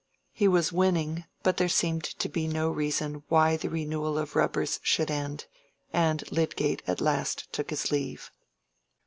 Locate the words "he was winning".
0.31-1.25